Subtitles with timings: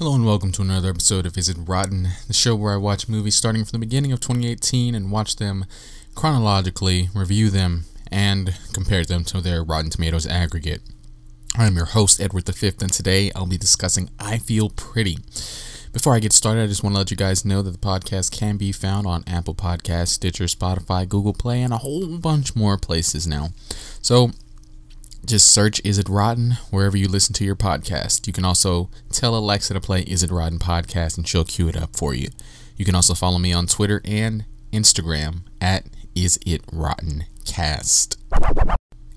[0.00, 3.08] Hello and welcome to another episode of Is It Rotten, the show where I watch
[3.08, 5.64] movies starting from the beginning of 2018 and watch them
[6.14, 10.82] chronologically, review them, and compare them to their Rotten Tomatoes aggregate.
[11.56, 15.18] I'm your host, Edward V, and today I'll be discussing I Feel Pretty.
[15.92, 18.30] Before I get started, I just want to let you guys know that the podcast
[18.30, 22.76] can be found on Apple Podcasts, Stitcher, Spotify, Google Play, and a whole bunch more
[22.76, 23.48] places now.
[24.00, 24.30] So
[25.24, 28.26] just search Is It Rotten wherever you listen to your podcast.
[28.26, 31.76] You can also tell Alexa to play Is It Rotten podcast and she'll cue it
[31.76, 32.28] up for you.
[32.76, 38.18] You can also follow me on Twitter and Instagram at Is It Rotten Cast.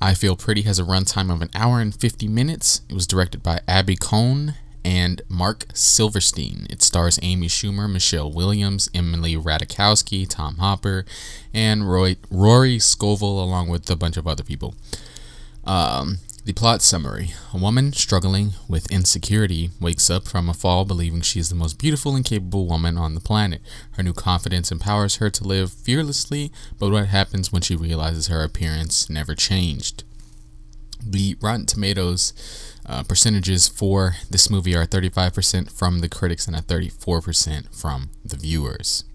[0.02, 2.82] I Feel Pretty has a runtime of an hour and 50 minutes.
[2.90, 6.68] It was directed by Abby Kohn and Marc Silverstein.
[6.70, 11.06] It stars Amy Schumer, Michelle Williams, Emily Ratajkowski, Tom Hopper,
[11.54, 14.76] and Roy, Rory Scovel, along with a bunch of other people.
[15.64, 21.22] Um, the plot summary A woman struggling with insecurity wakes up from a fall believing
[21.22, 23.62] she is the most beautiful and capable woman on the planet.
[23.92, 28.44] Her new confidence empowers her to live fearlessly, but what happens when she realizes her
[28.44, 30.04] appearance never changed?
[31.06, 32.34] The Rotten Tomatoes
[32.86, 38.38] uh, percentages for this movie are 35% from the critics and a 34% from the
[38.38, 39.06] viewers.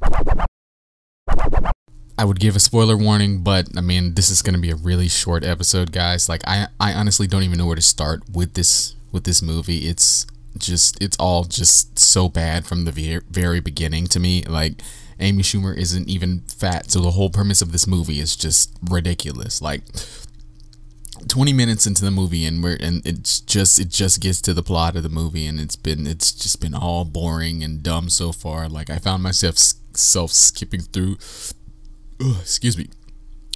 [2.18, 4.76] I would give a spoiler warning, but I mean, this is going to be a
[4.76, 6.28] really short episode, guys.
[6.28, 9.88] Like, I, I honestly don't even know where to start with this with this movie.
[9.88, 10.26] It's
[10.58, 14.42] just, it's all just so bad from the very, beginning to me.
[14.42, 14.82] Like,
[15.20, 19.62] Amy Schumer isn't even fat, so the whole premise of this movie is just ridiculous.
[19.62, 19.82] Like,
[21.28, 24.62] 20 minutes into the movie and we're and it's just it just gets to the
[24.62, 28.30] plot of the movie and it's been it's just been all boring and dumb so
[28.30, 29.56] far like i found myself
[29.94, 31.16] self skipping through
[32.20, 32.88] ugh, excuse me.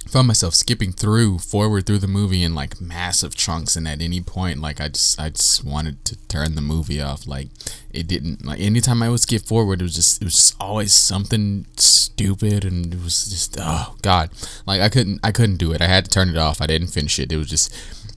[0.07, 4.19] Found myself skipping through forward through the movie in like massive chunks and at any
[4.19, 7.47] point like i just i just wanted to turn the movie off like
[7.89, 10.91] it didn't like anytime i would skip forward it was just it was just always
[10.91, 11.65] something
[12.13, 14.29] stupid and it was just oh god.
[14.65, 15.81] Like i couldn't i couldn't do it.
[15.81, 16.61] I had to turn it off.
[16.61, 17.31] I didn't finish it.
[17.31, 17.73] It was just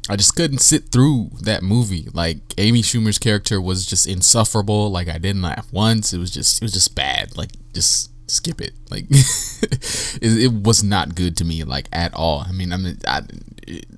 [0.09, 2.09] i just couldn't sit through that movie.
[2.13, 4.91] Like amy schumer's character was just insufferable.
[4.91, 6.13] Like i didn't laugh once.
[6.13, 7.37] It was just it was just bad.
[7.37, 8.73] Like just skip it.
[8.91, 12.45] Like it, it, was not good to me like at all.
[12.47, 13.23] I mean, I mean, I,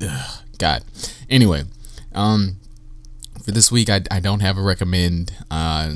[0.02, 0.84] ugh, God.
[1.28, 1.64] Anyway,
[2.14, 2.56] um,
[3.44, 5.32] for this week, I, I don't have a recommend.
[5.50, 5.94] Uh,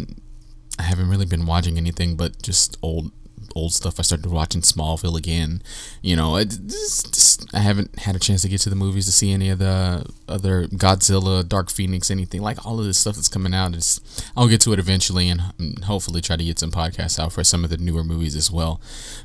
[0.79, 3.13] I haven't really been watching anything but just old
[3.55, 3.99] old stuff.
[3.99, 5.63] I started watching Smallville again.
[6.01, 9.07] You know, it, just, just, I haven't had a chance to get to the movies
[9.07, 13.17] to see any of the other Godzilla, Dark Phoenix, anything like all of this stuff
[13.17, 13.75] that's coming out.
[13.75, 14.01] It's,
[14.37, 15.43] I'll get to it eventually, and
[15.85, 18.81] hopefully try to get some podcasts out for some of the newer movies as well.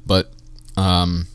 [0.06, 0.32] But
[0.76, 1.28] um,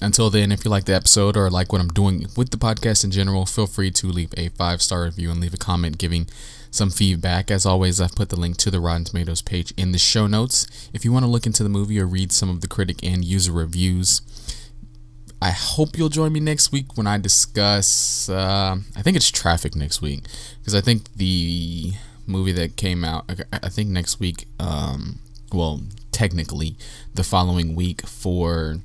[0.00, 3.04] until then, if you like the episode or like what I'm doing with the podcast
[3.04, 6.26] in general, feel free to leave a five star review and leave a comment giving
[6.70, 7.50] some feedback.
[7.50, 10.90] As always, I've put the link to the Rotten Tomatoes page in the show notes.
[10.92, 13.24] If you want to look into the movie or read some of the critic and
[13.24, 14.20] user reviews,
[15.40, 18.28] I hope you'll join me next week when I discuss.
[18.28, 20.24] Uh, I think it's Traffik next week
[20.58, 21.92] because I think the
[22.26, 23.30] movie that came out.
[23.52, 24.46] I think next week.
[24.58, 25.20] Um,
[25.52, 25.82] well,
[26.12, 26.76] technically,
[27.14, 28.78] the following week for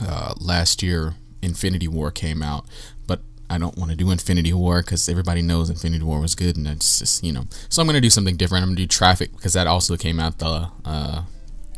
[0.00, 2.66] uh, last year, Infinity War came out,
[3.06, 6.56] but I don't want to do Infinity War because everybody knows Infinity War was good,
[6.56, 7.44] and it's just you know.
[7.68, 8.62] So I'm gonna do something different.
[8.62, 11.22] I'm gonna do Traffik because that also came out the uh,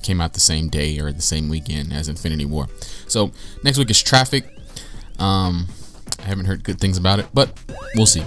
[0.03, 2.69] came out the same day or the same weekend as Infinity War.
[3.09, 3.33] So
[3.63, 4.45] next week is Traffik.
[5.21, 5.67] Um,
[6.21, 7.59] I haven't heard good things about it, but
[7.95, 8.25] we'll see.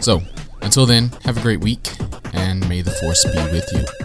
[0.00, 0.22] So
[0.62, 1.88] until then, have a great week,
[2.32, 4.03] and may the force be with you.